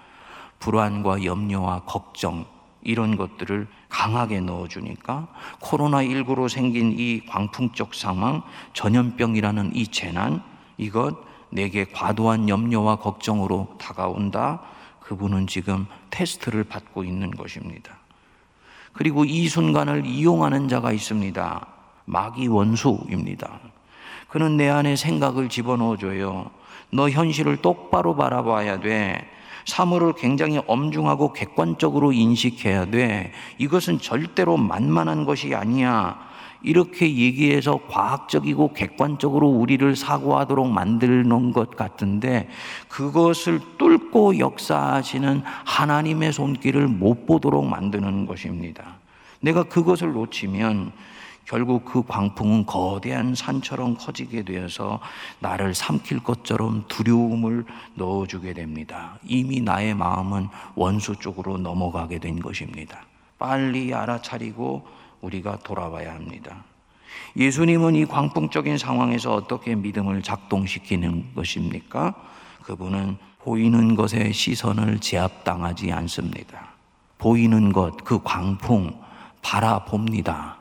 불안과 0.59 1.23
염려와 1.23 1.81
걱정 1.85 2.45
이런 2.81 3.17
것들을 3.17 3.67
강하게 3.89 4.39
넣어주니까 4.41 5.27
코로나19로 5.61 6.49
생긴 6.49 6.97
이 6.97 7.25
광풍적 7.25 7.93
상황, 7.93 8.43
전염병이라는 8.73 9.75
이 9.75 9.87
재난, 9.87 10.41
이것 10.77 11.17
내게 11.49 11.85
과도한 11.85 12.47
염려와 12.47 12.97
걱정으로 12.97 13.75
다가온다. 13.79 14.61
그분은 15.01 15.47
지금 15.47 15.87
테스트를 16.11 16.63
받고 16.65 17.03
있는 17.03 17.31
것입니다. 17.31 17.97
그리고 18.93 19.25
이 19.25 19.47
순간을 19.47 20.05
이용하는 20.05 20.67
자가 20.67 20.91
있습니다. 20.91 21.67
마귀 22.05 22.47
원수입니다. 22.47 23.59
그는 24.29 24.57
내 24.57 24.69
안에 24.69 24.95
생각을 24.95 25.49
집어넣어줘요. 25.49 26.51
너 26.91 27.09
현실을 27.09 27.57
똑바로 27.57 28.15
바라봐야 28.15 28.79
돼. 28.79 29.27
사물을 29.65 30.13
굉장히 30.13 30.61
엄중하고 30.65 31.33
객관적으로 31.33 32.11
인식해야 32.11 32.85
돼. 32.85 33.31
이것은 33.57 33.99
절대로 33.99 34.57
만만한 34.57 35.25
것이 35.25 35.53
아니야. 35.53 36.29
이렇게 36.61 37.05
얘기해서 37.15 37.79
과학적이고 37.87 38.73
객관적으로 38.73 39.47
우리를 39.47 39.95
사고하도록 39.95 40.69
놓은 41.23 41.53
것 41.53 41.75
같은데 41.77 42.49
그것을 42.89 43.61
뚫고 43.77 44.39
역사하시는 44.39 45.41
하나님의 45.65 46.33
손길을 46.33 46.87
못 46.87 47.25
보도록 47.25 47.65
만드는 47.65 48.25
것입니다. 48.25 48.97
내가 49.39 49.63
그것을 49.63 50.11
놓치면 50.11 50.91
결국 51.49 51.83
그 51.83 52.03
광풍은 52.03 52.67
거대한 52.67 53.33
산처럼 53.33 53.95
커지게 53.97 54.43
되어서 54.43 54.99
나를 55.39 55.73
삼킬 55.73 56.19
것처럼 56.19 56.85
두려움을 56.87 57.65
넣어주게 57.95 58.53
됩니다. 58.53 59.17
이미 59.25 59.59
나의 59.59 59.95
마음은 59.95 60.47
원수 60.75 61.15
쪽으로 61.15 61.57
넘어가게 61.57 62.19
된 62.19 62.39
것입니다. 62.39 63.01
빨리 63.39 63.91
알아차리고 63.95 64.85
우리가 65.21 65.57
돌아와야 65.63 66.13
합니다. 66.13 66.63
예수님은 67.35 67.95
이 67.95 68.05
광풍적인 68.05 68.77
상황에서 68.77 69.33
어떻게 69.33 69.73
믿음을 69.73 70.21
작동시키는 70.21 71.33
것입니까? 71.33 72.13
그분은 72.61 73.17
보이는 73.39 73.95
것에 73.95 74.31
시선을 74.31 74.99
제압당하지 74.99 75.91
않습니다. 75.93 76.73
보이는 77.17 77.73
것, 77.73 78.03
그 78.03 78.21
광풍 78.21 79.01
바라봅니다. 79.41 80.58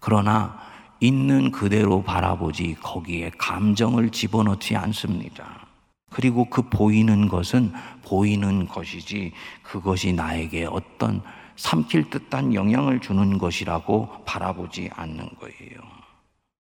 그러나 0.00 0.58
있는 0.98 1.50
그대로 1.50 2.02
바라보지 2.02 2.76
거기에 2.82 3.30
감정을 3.38 4.10
집어넣지 4.10 4.76
않습니다. 4.76 5.66
그리고 6.10 6.46
그 6.46 6.62
보이는 6.62 7.28
것은 7.28 7.72
보이는 8.04 8.66
것이지 8.66 9.32
그것이 9.62 10.12
나에게 10.12 10.66
어떤 10.66 11.22
삼킬 11.56 12.10
듯한 12.10 12.54
영향을 12.54 13.00
주는 13.00 13.38
것이라고 13.38 14.24
바라보지 14.24 14.90
않는 14.94 15.28
거예요. 15.38 16.00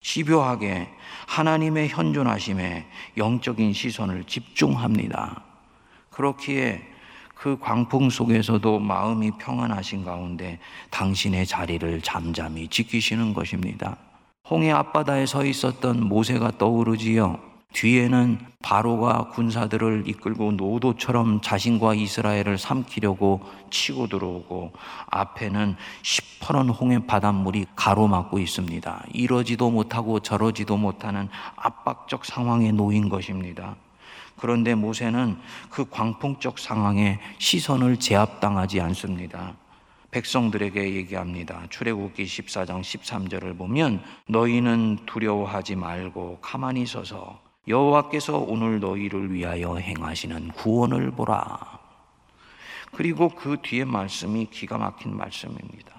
집요하게 0.02 0.88
하나님의 1.28 1.90
현존하심에 1.90 2.86
영적인 3.18 3.74
시선을 3.74 4.26
집중합니다. 4.26 5.44
그렇기에 6.12 6.82
그 7.40 7.58
광풍 7.58 8.10
속에서도 8.10 8.80
마음이 8.80 9.32
평안하신 9.38 10.04
가운데 10.04 10.60
당신의 10.90 11.46
자리를 11.46 12.02
잠잠히 12.02 12.68
지키시는 12.68 13.34
것입니다. 13.34 13.96
홍해 14.50 14.72
앞바다에 14.72 15.26
서 15.26 15.46
있었던 15.46 16.04
모세가 16.04 16.58
떠오르지요. 16.58 17.40
뒤에는 17.72 18.40
바로가 18.62 19.30
군사들을 19.30 20.04
이끌고 20.08 20.54
노도처럼 20.54 21.40
자신과 21.40 21.94
이스라엘을 21.94 22.58
삼키려고 22.58 23.42
치고 23.70 24.08
들어오고 24.08 24.74
앞에는 25.08 25.78
시퍼런 26.02 26.68
홍해 26.68 27.06
바닷물이 27.08 27.68
가로막고 27.74 28.40
있습니다. 28.40 29.06
이러지도 29.14 29.72
못하고 29.72 30.20
저러지도 30.20 30.76
못하는 30.76 31.30
압박적 31.56 32.26
상황에 32.26 32.74
놓인 32.74 33.08
것입니다. 33.08 33.78
그런데 34.40 34.76
모세는 34.76 35.38
그 35.70 35.90
광풍적 35.90 36.60
상황에 36.60 37.20
시선을 37.38 37.98
제압당하지 37.98 38.82
않습니다. 38.82 39.56
백성들에게 40.12 40.96
얘기합니다. 40.96 41.64
출애굽기 41.70 42.24
14장 42.24 42.82
13절을 42.82 43.58
보면 43.58 44.02
너희는 44.28 45.00
두려워하지 45.06 45.76
말고 45.76 46.40
가만히 46.42 46.86
서서 46.86 47.40
여호와께서 47.68 48.38
오늘 48.40 48.80
너희를 48.80 49.32
위하여 49.32 49.76
행하시는 49.76 50.50
구원을 50.54 51.12
보라. 51.12 51.80
그리고 52.92 53.30
그 53.30 53.58
뒤에 53.62 53.86
말씀이 53.86 54.48
기가 54.50 54.80
막힌 54.80 55.16
말씀입니다. 55.16 55.94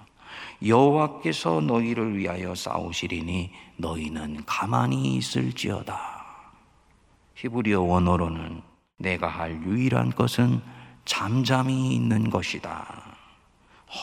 여호와께서 0.65 1.61
너희를 1.61 2.17
위하여 2.17 2.53
싸우시리니 2.53 3.51
너희는 3.77 4.43
가만히 4.45 5.15
있을지어다. 5.15 6.20
히브리어 7.41 7.81
원어로는 7.81 8.61
내가 8.99 9.27
할 9.27 9.63
유일한 9.63 10.11
것은 10.11 10.61
잠잠히 11.05 11.95
있는 11.95 12.29
것이다. 12.29 12.85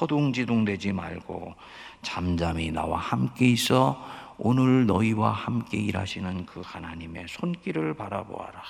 허둥지둥되지 0.01 0.92
말고 0.92 1.55
잠잠히 2.03 2.72
나와 2.72 2.98
함께 2.98 3.46
있어 3.51 4.05
오늘 4.38 4.87
너희와 4.87 5.31
함께 5.31 5.79
일하시는 5.79 6.46
그 6.46 6.62
하나님의 6.64 7.27
손길을 7.29 7.94
바라보아라. 7.94 8.61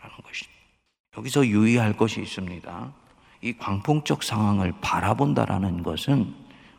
라는 0.00 0.16
것이 0.24 0.46
여기서 1.16 1.46
유의할 1.46 1.96
것이 1.96 2.20
있습니다. 2.20 2.92
이 3.42 3.52
광풍적 3.56 4.24
상황을 4.24 4.72
바라본다라는 4.80 5.84
것은 5.84 6.34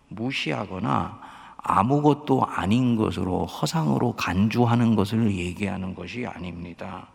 무시하거나 0.10 1.22
아무것도 1.56 2.46
아닌 2.46 2.98
것으로 2.98 3.46
허상으로 3.46 4.18
간주하는 4.18 4.96
것을 4.96 5.34
얘기하는 5.34 5.96
것이 5.96 6.26
아닙니다. 6.26 7.08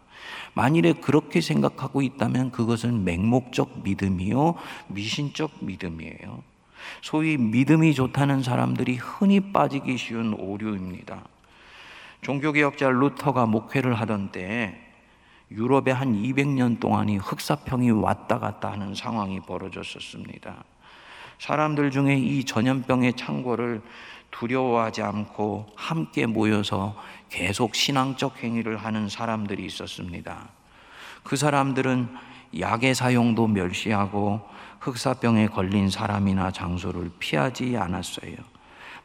만일에 0.54 0.92
그렇게 0.92 1.40
생각하고 1.40 2.02
있다면 2.02 2.50
그것은 2.50 3.04
맹목적 3.04 3.82
믿음이요, 3.82 4.54
미신적 4.88 5.64
믿음이에요. 5.64 6.42
소위 7.00 7.36
믿음이 7.36 7.94
좋다는 7.94 8.42
사람들이 8.42 8.96
흔히 8.96 9.40
빠지기 9.52 9.96
쉬운 9.96 10.34
오류입니다. 10.34 11.22
종교개혁자 12.22 12.90
루터가 12.90 13.46
목회를 13.46 13.94
하던 13.94 14.30
때 14.30 14.78
유럽에 15.50 15.90
한 15.90 16.14
200년 16.14 16.80
동안이 16.80 17.18
흑사평이 17.18 17.90
왔다 17.90 18.38
갔다 18.38 18.72
하는 18.72 18.94
상황이 18.94 19.40
벌어졌었습니다. 19.40 20.64
사람들 21.38 21.90
중에 21.90 22.16
이 22.16 22.44
전염병의 22.44 23.14
창고를 23.14 23.82
두려워하지 24.32 25.02
않고 25.02 25.66
함께 25.76 26.26
모여서 26.26 26.96
계속 27.28 27.74
신앙적 27.74 28.42
행위를 28.42 28.76
하는 28.76 29.08
사람들이 29.08 29.64
있었습니다. 29.66 30.48
그 31.22 31.36
사람들은 31.36 32.08
약의 32.58 32.94
사용도 32.94 33.46
멸시하고 33.46 34.40
흑사병에 34.80 35.46
걸린 35.46 35.88
사람이나 35.88 36.50
장소를 36.50 37.12
피하지 37.18 37.76
않았어요. 37.76 38.34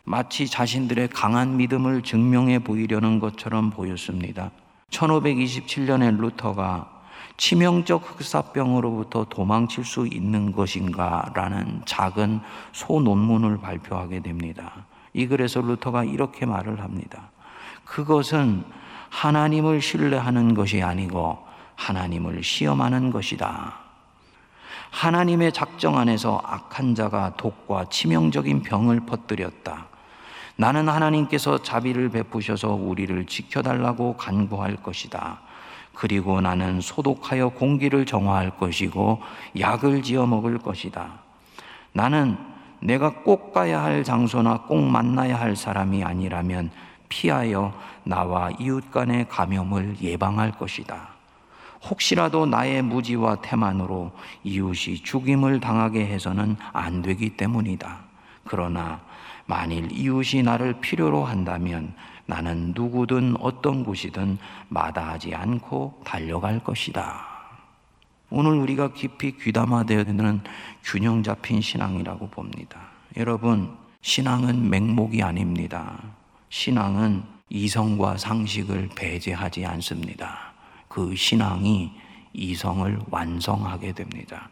마치 0.03 0.47
자신들의 0.47 1.09
강한 1.09 1.57
믿음을 1.57 2.01
증명해 2.01 2.59
보이려는 2.59 3.19
것처럼 3.19 3.69
보였습니다. 3.69 4.51
1527년에 4.89 6.17
루터가 6.17 6.97
치명적 7.37 8.19
흑사병으로부터 8.19 9.25
도망칠 9.25 9.85
수 9.85 10.07
있는 10.07 10.51
것인가? 10.51 11.31
라는 11.35 11.81
작은 11.85 12.39
소논문을 12.71 13.59
발표하게 13.59 14.21
됩니다. 14.21 14.85
이 15.17 15.25
글에서 15.25 15.61
루터가 15.61 16.03
이렇게 16.03 16.45
말을 16.45 16.79
합니다. 16.79 17.31
그것은 17.85 18.63
하나님을 19.09 19.81
신뢰하는 19.81 20.53
것이 20.53 20.83
아니고 20.83 21.43
하나님을 21.75 22.43
시험하는 22.43 23.09
것이다. 23.09 23.73
하나님의 24.91 25.53
작정 25.53 25.97
안에서 25.97 26.39
악한 26.45 26.93
자가 26.93 27.33
독과 27.35 27.85
치명적인 27.89 28.61
병을 28.61 29.07
퍼뜨렸다. 29.07 29.87
나는 30.55 30.87
하나님께서 30.87 31.63
자비를 31.63 32.09
베푸셔서 32.09 32.73
우리를 32.73 33.25
지켜달라고 33.25 34.17
간구할 34.17 34.77
것이다. 34.77 35.39
그리고 35.95 36.41
나는 36.41 36.79
소독하여 36.79 37.49
공기를 37.49 38.05
정화할 38.05 38.51
것이고 38.51 39.19
약을 39.59 40.03
지어 40.03 40.27
먹을 40.27 40.59
것이다. 40.59 41.13
나는 41.93 42.37
내가 42.79 43.21
꼭 43.23 43.53
가야 43.53 43.83
할 43.83 44.03
장소나 44.03 44.61
꼭 44.67 44.81
만나야 44.81 45.39
할 45.39 45.55
사람이 45.55 46.03
아니라면 46.03 46.71
피하여 47.09 47.73
나와 48.03 48.51
이웃 48.59 48.91
간의 48.91 49.27
감염을 49.29 49.97
예방할 50.01 50.51
것이다. 50.51 51.09
혹시라도 51.89 52.45
나의 52.45 52.81
무지와 52.81 53.37
태만으로 53.37 54.11
이웃이 54.43 54.97
죽임을 55.03 55.59
당하게 55.59 56.05
해서는 56.07 56.57
안 56.73 57.01
되기 57.01 57.31
때문이다. 57.31 57.99
그러나 58.45 58.99
만일 59.45 59.91
이웃이 59.91 60.43
나를 60.43 60.79
필요로 60.81 61.23
한다면 61.23 61.93
나는 62.25 62.73
누구든 62.75 63.35
어떤 63.39 63.83
곳이든 63.85 64.37
마다하지 64.67 65.33
않고 65.33 66.01
달려갈 66.03 66.59
것이다. 66.59 67.36
오늘 68.29 68.57
우리가 68.57 68.91
깊이 68.93 69.37
귀담아되어야 69.37 70.03
되는 70.03 70.41
균형 70.83 71.23
잡힌 71.23 71.61
신앙이라고 71.61 72.29
봅니다. 72.29 72.79
여러분, 73.15 73.77
신앙은 74.01 74.69
맹목이 74.69 75.23
아닙니다. 75.23 75.97
신앙은 76.49 77.23
이성과 77.49 78.17
상식을 78.17 78.89
배제하지 78.95 79.65
않습니다. 79.65 80.53
그 80.89 81.15
신앙이 81.15 81.91
이성을 82.33 82.99
완성하게 83.09 83.93
됩니다. 83.93 84.49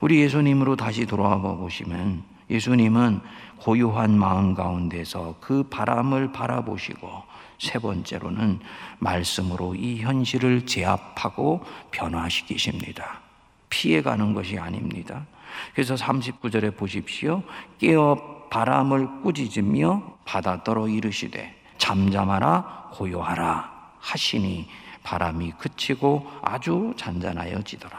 우리 0.00 0.20
예수님으로 0.20 0.76
다시 0.76 1.04
돌아와 1.04 1.56
보시면 1.56 2.22
예수님은 2.48 3.20
고요한 3.58 4.16
마음 4.16 4.54
가운데서 4.54 5.36
그 5.40 5.64
바람을 5.64 6.32
바라보시고 6.32 7.08
세 7.58 7.78
번째로는 7.78 8.60
말씀으로 8.98 9.74
이 9.74 10.00
현실을 10.00 10.66
제압하고 10.66 11.64
변화시키십니다. 11.90 13.20
피해가는 13.68 14.32
것이 14.34 14.58
아닙니다. 14.58 15.26
그래서 15.74 15.94
39절에 15.94 16.76
보십시오. 16.76 17.42
깨어 17.78 18.46
바람을 18.50 19.22
꾸짖으며 19.22 20.18
바다 20.24 20.62
떨어 20.62 20.88
이르시되 20.88 21.54
잠잠하라 21.78 22.90
고요하라 22.92 23.78
하시니 24.00 24.68
바람이 25.02 25.52
그치고 25.58 26.30
아주 26.42 26.94
잔잔하여지더라. 26.96 27.98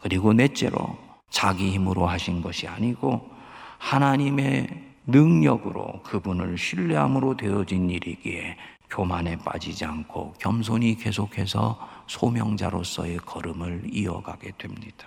그리고 0.00 0.32
넷째로 0.32 0.98
자기 1.28 1.70
힘으로 1.70 2.06
하신 2.06 2.42
것이 2.42 2.66
아니고 2.66 3.30
하나님의 3.78 4.90
능력으로 5.06 6.02
그분을 6.02 6.58
신뢰함으로 6.58 7.36
되어진 7.36 7.90
일이기에 7.90 8.56
교만에 8.90 9.36
빠지지 9.36 9.84
않고 9.84 10.34
겸손히 10.38 10.96
계속해서 10.96 11.88
소명자로서의 12.06 13.18
걸음을 13.18 13.84
이어가게 13.92 14.52
됩니다. 14.58 15.06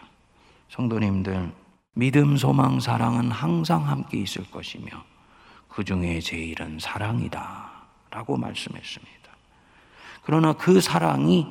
성도님들, 0.70 1.52
믿음, 1.94 2.38
소망, 2.38 2.80
사랑은 2.80 3.30
항상 3.30 3.88
함께 3.88 4.20
있을 4.20 4.50
것이며 4.50 4.88
그 5.68 5.84
중에 5.84 6.20
제일은 6.20 6.80
사랑이다. 6.80 7.72
라고 8.10 8.38
말씀했습니다. 8.38 9.12
그러나 10.22 10.54
그 10.54 10.80
사랑이 10.80 11.48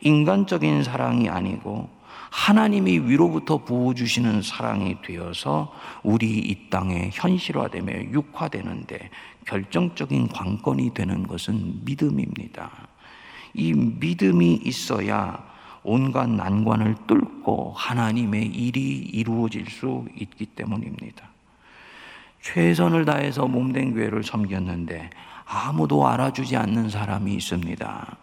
인간적인 0.00 0.82
사랑이 0.82 1.28
아니고 1.28 1.88
하나님이 2.30 2.98
위로부터 3.00 3.58
부어주시는 3.58 4.42
사랑이 4.42 5.02
되어서 5.02 5.72
우리 6.02 6.38
이 6.38 6.70
땅에 6.70 7.10
현실화되며 7.12 8.12
육화되는데 8.12 9.10
결정적인 9.46 10.28
관건이 10.28 10.94
되는 10.94 11.26
것은 11.26 11.84
믿음입니다. 11.84 12.70
이 13.54 13.72
믿음이 13.72 14.60
있어야 14.64 15.48
온갖 15.82 16.28
난관을 16.28 16.94
뚫고 17.06 17.72
하나님의 17.76 18.46
일이 18.46 18.80
이루어질 18.80 19.66
수 19.66 20.06
있기 20.16 20.46
때문입니다. 20.46 21.28
최선을 22.42 23.04
다해서 23.04 23.46
몸된 23.46 23.94
교회를 23.94 24.22
섬겼는데 24.22 25.10
아무도 25.44 26.06
알아주지 26.06 26.56
않는 26.56 26.90
사람이 26.90 27.34
있습니다. 27.34 28.16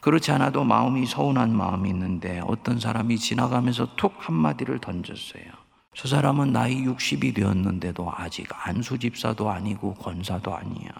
그렇지 0.00 0.32
않아도 0.32 0.64
마음이 0.64 1.06
서운한 1.06 1.54
마음이 1.54 1.88
있는데 1.90 2.40
어떤 2.44 2.80
사람이 2.80 3.18
지나가면서 3.18 3.94
툭 3.94 4.14
한마디를 4.18 4.80
던졌어요. 4.80 5.61
저 5.94 6.08
사람은 6.08 6.52
나이 6.52 6.84
60이 6.84 7.34
되었는데도 7.34 8.10
아직 8.14 8.48
안수 8.66 8.98
집사도 8.98 9.50
아니고 9.50 9.94
권사도 9.94 10.54
아니야. 10.54 10.90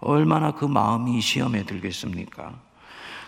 얼마나 0.00 0.52
그 0.52 0.64
마음이 0.64 1.20
시험에 1.20 1.64
들겠습니까? 1.64 2.58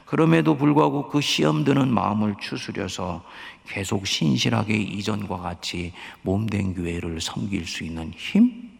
그럼에도 0.06 0.56
불구하고 0.56 1.08
그 1.08 1.20
시험 1.20 1.64
드는 1.64 1.92
마음을 1.92 2.36
추스려서 2.40 3.22
계속 3.66 4.06
신실하게 4.06 4.74
이전과 4.74 5.36
같이 5.36 5.92
몸된 6.22 6.74
교회를 6.74 7.20
섬길 7.20 7.66
수 7.66 7.84
있는 7.84 8.12
힘? 8.16 8.70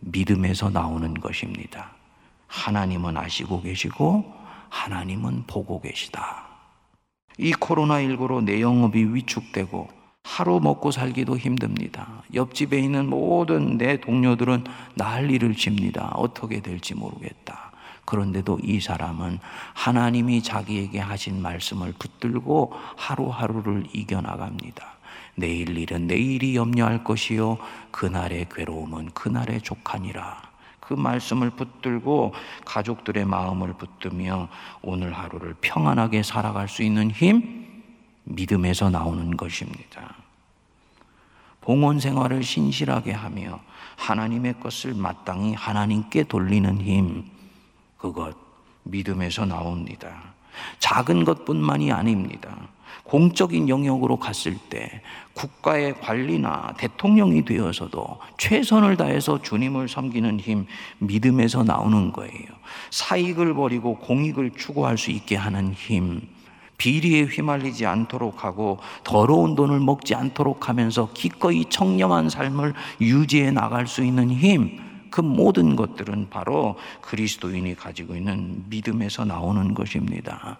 믿음에서 0.00 0.70
나오는 0.70 1.12
것입니다. 1.12 1.92
하나님은 2.46 3.18
아시고 3.18 3.60
계시고 3.60 4.34
하나님은 4.70 5.44
보고 5.46 5.80
계시다. 5.80 6.46
이 7.36 7.52
코로나19로 7.52 8.42
내 8.42 8.62
영업이 8.62 9.14
위축되고 9.14 10.01
하루 10.24 10.60
먹고 10.60 10.90
살기도 10.90 11.36
힘듭니다. 11.36 12.22
옆집에 12.32 12.78
있는 12.78 13.08
모든 13.08 13.76
내 13.76 14.00
동료들은 14.00 14.64
난리를 14.94 15.54
칩니다. 15.54 16.12
어떻게 16.14 16.60
될지 16.60 16.94
모르겠다. 16.94 17.72
그런데도 18.04 18.58
이 18.62 18.80
사람은 18.80 19.38
하나님이 19.74 20.42
자기에게 20.42 20.98
하신 21.00 21.42
말씀을 21.42 21.92
붙들고 21.98 22.72
하루하루를 22.96 23.84
이겨나갑니다. 23.92 24.86
내일 25.34 25.76
일은 25.76 26.06
내일이 26.06 26.56
염려할 26.56 27.04
것이요. 27.04 27.58
그날의 27.90 28.46
괴로움은 28.50 29.10
그날의 29.10 29.60
족하니라. 29.60 30.42
그 30.80 30.94
말씀을 30.94 31.50
붙들고 31.50 32.34
가족들의 32.64 33.24
마음을 33.24 33.74
붙들며 33.74 34.48
오늘 34.82 35.12
하루를 35.12 35.54
평안하게 35.60 36.22
살아갈 36.22 36.68
수 36.68 36.82
있는 36.82 37.10
힘, 37.10 37.62
믿음에서 38.24 38.90
나오는 38.90 39.36
것입니다. 39.36 40.14
봉헌 41.60 42.00
생활을 42.00 42.42
신실하게 42.42 43.12
하며 43.12 43.60
하나님의 43.96 44.58
것을 44.60 44.94
마땅히 44.94 45.54
하나님께 45.54 46.24
돌리는 46.24 46.80
힘, 46.80 47.24
그것 47.96 48.36
믿음에서 48.82 49.46
나옵니다. 49.46 50.34
작은 50.80 51.24
것뿐만이 51.24 51.92
아닙니다. 51.92 52.56
공적인 53.04 53.68
영역으로 53.68 54.18
갔을 54.18 54.56
때 54.68 55.02
국가의 55.34 56.00
관리나 56.00 56.74
대통령이 56.78 57.44
되어서도 57.44 58.18
최선을 58.38 58.96
다해서 58.96 59.40
주님을 59.42 59.88
섬기는 59.88 60.40
힘, 60.40 60.66
믿음에서 60.98 61.62
나오는 61.62 62.12
거예요. 62.12 62.48
사익을 62.90 63.54
버리고 63.54 63.96
공익을 63.98 64.52
추구할 64.56 64.98
수 64.98 65.10
있게 65.10 65.36
하는 65.36 65.72
힘, 65.72 66.28
비리에 66.82 67.26
휘말리지 67.26 67.86
않도록 67.86 68.42
하고 68.42 68.80
더러운 69.04 69.54
돈을 69.54 69.78
먹지 69.78 70.16
않도록 70.16 70.68
하면서 70.68 71.08
기꺼이 71.14 71.66
청렴한 71.66 72.28
삶을 72.28 72.74
유지해 73.00 73.52
나갈 73.52 73.86
수 73.86 74.02
있는 74.02 74.32
힘, 74.32 74.80
그 75.08 75.20
모든 75.20 75.76
것들은 75.76 76.26
바로 76.28 76.74
그리스도인이 77.00 77.76
가지고 77.76 78.16
있는 78.16 78.64
믿음에서 78.68 79.24
나오는 79.24 79.74
것입니다. 79.74 80.58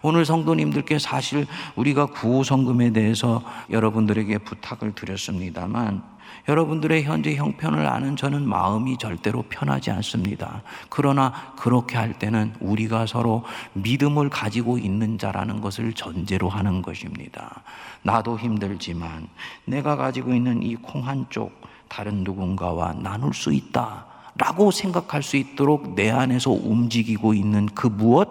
오늘 0.00 0.24
성도님들께 0.24 1.00
사실 1.00 1.44
우리가 1.74 2.06
구호성금에 2.06 2.92
대해서 2.92 3.42
여러분들에게 3.68 4.38
부탁을 4.38 4.94
드렸습니다만 4.94 6.04
여러분들의 6.48 7.04
현재 7.04 7.34
형편을 7.34 7.86
아는 7.86 8.16
저는 8.16 8.46
마음이 8.46 8.98
절대로 8.98 9.42
편하지 9.42 9.90
않습니다. 9.90 10.62
그러나 10.88 11.54
그렇게 11.56 11.96
할 11.96 12.18
때는 12.18 12.54
우리가 12.60 13.06
서로 13.06 13.44
믿음을 13.72 14.28
가지고 14.28 14.78
있는 14.78 15.18
자라는 15.18 15.60
것을 15.60 15.92
전제로 15.94 16.48
하는 16.48 16.82
것입니다. 16.82 17.62
나도 18.02 18.38
힘들지만 18.38 19.28
내가 19.64 19.96
가지고 19.96 20.34
있는 20.34 20.62
이 20.62 20.74
콩 20.76 21.06
한쪽 21.06 21.52
다른 21.88 22.24
누군가와 22.24 22.94
나눌 22.94 23.32
수 23.32 23.52
있다. 23.52 24.06
라고 24.36 24.70
생각할 24.70 25.22
수 25.22 25.36
있도록 25.36 25.94
내 25.94 26.10
안에서 26.10 26.50
움직이고 26.50 27.34
있는 27.34 27.66
그 27.66 27.86
무엇? 27.86 28.28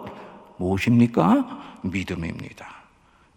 무엇입니까? 0.58 1.80
믿음입니다. 1.82 2.66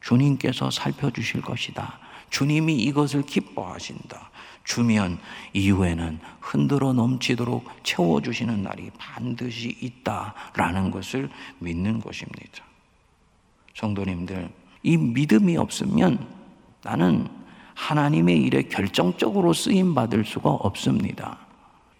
주님께서 0.01 0.69
살펴주실 0.69 1.41
것이다. 1.41 1.99
주님이 2.29 2.75
이것을 2.75 3.23
기뻐하신다. 3.23 4.29
주면 4.63 5.17
이후에는 5.53 6.19
흔들어 6.41 6.91
넘치도록 6.91 7.65
채워주시는 7.83 8.63
날이 8.63 8.91
반드시 8.97 9.77
있다라는 9.81 10.91
것을 10.91 11.29
믿는 11.59 12.01
것입니다. 12.01 12.63
성도님들, 13.75 14.49
이 14.83 14.97
믿음이 14.97 15.55
없으면 15.55 16.27
나는 16.83 17.27
하나님의 17.75 18.41
일에 18.41 18.63
결정적으로 18.63 19.53
쓰임 19.53 19.93
받을 19.95 20.25
수가 20.25 20.49
없습니다. 20.49 21.37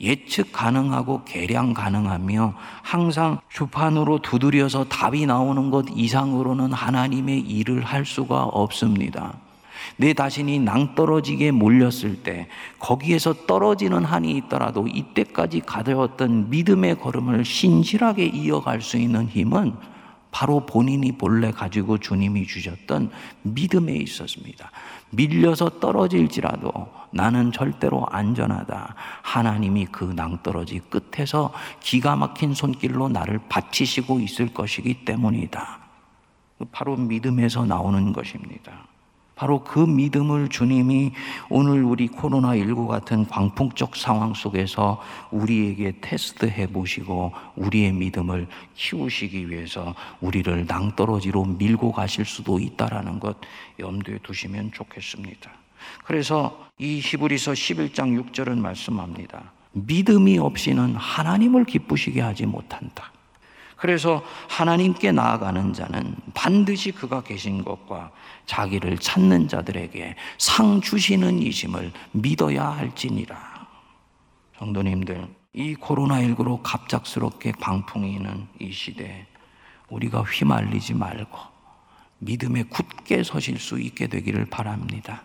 예측 0.02 0.52
가능하고 0.52 1.24
계량 1.24 1.74
가능하며 1.74 2.54
항상 2.84 3.40
주판으로 3.50 4.20
두드려서 4.20 4.86
답이 4.86 5.26
나오는 5.26 5.72
것 5.72 5.86
이상으로는 5.96 6.74
하나님의 6.74 7.40
일을 7.40 7.84
할 7.84 8.06
수가 8.06 8.44
없습니다. 8.44 9.40
내 9.96 10.14
자신이 10.14 10.60
낭떠러지게 10.60 11.52
몰렸을 11.52 12.24
때 12.24 12.48
거기에서 12.80 13.34
떨어지는 13.46 14.04
한이 14.04 14.32
있더라도 14.38 14.88
이때까지 14.88 15.62
가져왔던 15.62 16.50
믿음의 16.50 17.00
걸음을 17.00 17.46
신실하게 17.46 18.26
이어갈 18.26 18.82
수 18.82 18.98
있는 18.98 19.28
힘은 19.28 19.74
바로 20.32 20.66
본인이 20.66 21.14
본래 21.14 21.52
가지고 21.52 21.98
주님이 21.98 22.46
주셨던 22.46 23.10
믿음에 23.44 23.94
있었습니다. 23.94 24.70
밀려서 25.10 25.80
떨어질지라도 25.80 26.90
나는 27.12 27.52
절대로 27.52 28.06
안전하다. 28.10 28.96
하나님이 29.24 29.88
그 29.88 30.04
낭떠러지 30.04 30.82
끝에서 30.90 31.54
기가 31.80 32.16
막힌 32.16 32.54
손길로 32.54 33.10
나를 33.10 33.40
받치시고 33.50 34.20
있을 34.20 34.54
것이기 34.54 35.06
때문이다. 35.06 35.80
바로 36.72 36.96
믿음에서 36.98 37.66
나오는 37.66 38.14
것입니다. 38.14 38.86
바로 39.38 39.64
그 39.64 39.80
믿음을 39.80 40.50
주님이 40.50 41.14
오늘 41.50 41.84
우리 41.84 42.08
코로나19 42.10 42.88
같은 42.88 43.26
광풍적 43.28 43.96
상황 43.96 44.34
속에서 44.34 45.00
우리에게 45.32 45.94
테스트해 46.02 46.68
보시고 46.68 47.32
우리의 47.56 47.94
믿음을 47.94 48.48
키우시기 48.74 49.50
위해서 49.50 49.94
우리를 50.22 50.66
낭떠러지로 50.68 51.46
밀고 51.46 51.92
가실 51.92 52.26
수도 52.26 52.60
있다라는 52.60 53.20
것 53.20 53.38
염두에 53.80 54.18
두시면 54.24 54.72
좋겠습니다. 54.74 55.52
그래서 56.04 56.68
이 56.80 57.00
히브리서 57.00 57.52
11장 57.52 58.32
6절은 58.32 58.58
말씀합니다. 58.58 59.52
믿음이 59.74 60.40
없이는 60.40 60.96
하나님을 60.96 61.66
기쁘시게 61.66 62.22
하지 62.22 62.48
못한다. 62.48 63.12
그래서 63.78 64.24
하나님께 64.50 65.12
나아가는 65.12 65.72
자는 65.72 66.16
반드시 66.34 66.92
그가 66.92 67.22
계신 67.22 67.64
것과 67.64 68.12
자기를 68.48 68.98
찾는 68.98 69.48
자들에게 69.48 70.16
상 70.40 70.82
주시는 70.82 71.40
이심을 71.42 71.92
믿어야 72.12 72.70
할지니라. 72.70 73.38
성도님들, 74.58 75.28
이 75.54 75.76
코로나19로 75.76 76.62
갑작스럽게 76.64 77.54
광풍이 77.60 78.14
있는 78.14 78.48
이 78.60 78.72
시대에 78.72 79.28
우리가 79.90 80.22
휘말리지 80.22 80.96
말고 80.96 81.38
믿음에 82.20 82.64
굳게 82.64 83.24
서실 83.24 83.60
수 83.60 83.80
있게 83.80 84.08
되기를 84.08 84.46
바랍니다. 84.46 85.24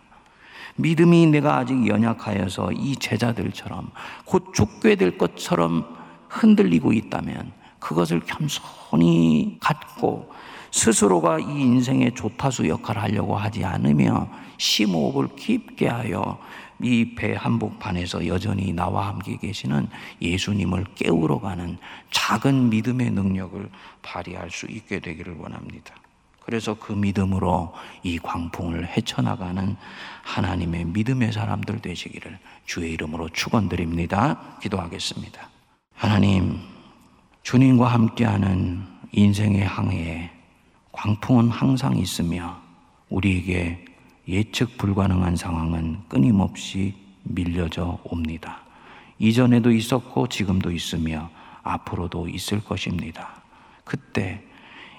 믿음이 0.77 1.27
내가 1.27 1.57
아직 1.57 1.87
연약하여서 1.87 2.73
이 2.73 2.97
제자들처럼 2.97 3.91
곧 4.27 4.53
죽게 4.55 4.97
될 4.97 5.17
것처럼 5.17 5.97
흔들리고 6.29 6.93
있다면 6.93 7.62
그것을 7.83 8.21
겸손히 8.21 9.59
갖고 9.61 10.33
스스로가 10.71 11.39
이 11.39 11.43
인생의 11.43 12.15
조타수 12.15 12.67
역할을 12.69 13.03
하려고 13.03 13.37
하지 13.37 13.65
않으며 13.65 14.29
심호흡을 14.57 15.37
깊게 15.37 15.89
하여 15.89 16.39
이 16.81 17.15
배 17.15 17.35
한복판에서 17.35 18.27
여전히 18.27 18.73
나와 18.73 19.07
함께 19.09 19.37
계시는 19.37 19.89
예수님을 20.21 20.87
깨우러 20.97 21.39
가는 21.39 21.79
작은 22.11 22.71
믿음의 22.71 23.11
능력을 23.13 23.71
발휘할 24.03 24.51
수 24.51 24.67
있게 24.67 24.99
되기를 24.99 25.37
원합니다. 25.39 25.95
그래서 26.41 26.75
그 26.75 26.93
믿음으로 26.93 27.73
이 28.03 28.19
광풍을 28.19 28.89
헤쳐나가는 28.89 29.77
하나님의 30.25 30.87
믿음의 30.87 31.33
사람들 31.33 31.81
되시기를 31.81 32.37
주의 32.67 32.93
이름으로 32.93 33.29
축원드립니다. 33.29 34.59
기도하겠습니다. 34.61 35.49
하나님 35.95 36.72
주님과 37.43 37.89
함께하는 37.89 38.85
인생의 39.11 39.65
항해에 39.65 40.31
광풍은 40.93 41.51
항상 41.51 41.97
있으며 41.97 42.61
우리에게 43.09 43.85
예측 44.29 44.79
불가능한 44.79 45.35
상황은 45.37 45.99
끊임없이 46.09 46.95
밀려져 47.25 47.99
옵니다. 48.05 48.63
이전에도 49.19 49.73
있었고 49.73 50.29
지금도 50.29 50.71
있으며 50.71 51.31
앞으로도 51.63 52.29
있을 52.29 52.63
것입니다. 52.63 53.43
그때 53.85 54.43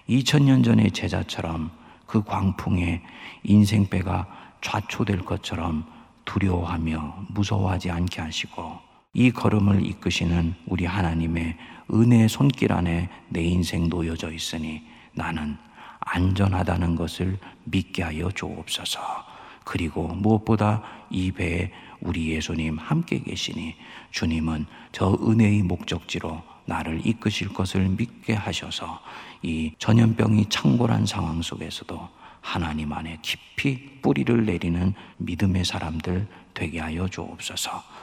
2000년 0.10 0.64
전의 0.66 0.92
제자처럼 0.92 1.72
그 2.06 2.24
광풍에 2.24 3.02
인생배가 3.44 4.28
좌초될 4.62 5.24
것처럼 5.24 5.86
두려워하며 6.26 7.26
무서워하지 7.30 7.90
않게 7.90 8.22
하시고 8.22 8.83
이 9.16 9.30
걸음을 9.30 9.86
이끄시는 9.86 10.56
우리 10.66 10.86
하나님의 10.86 11.56
은혜의 11.94 12.28
손길 12.30 12.74
안에 12.74 13.10
내 13.30 13.44
인생 13.44 13.88
놓여져 13.88 14.32
있으니 14.32 14.82
나는 15.14 15.56
안전하다는 16.00 16.96
것을 16.96 17.38
믿게 17.66 18.02
하여 18.02 18.32
주옵소서. 18.32 19.00
그리고 19.64 20.08
무엇보다 20.08 20.82
이 21.12 21.32
배에 21.32 21.72
우리 22.02 22.32
예수님 22.32 22.80
함께 22.80 23.20
계시니 23.20 23.76
주님은 24.10 24.66
저 24.92 25.14
은혜의 25.22 25.62
목적지로 25.62 26.42
나를 26.66 27.06
이끄실 27.06 27.50
것을 27.54 27.90
믿게 27.90 28.34
하셔서 28.34 29.00
이 29.44 29.74
전염병이 29.78 30.50
창궐한 30.50 31.06
상황 31.06 31.42
속에서도 31.42 32.10
하나님 32.42 32.92
안에 32.92 33.20
깊이 33.22 34.02
뿌리를 34.02 34.44
내리는 34.46 34.94
믿음의 35.18 35.66
사람들 35.66 36.28
되게 36.54 36.80
하여 36.80 37.08
주옵소서. 37.08 38.03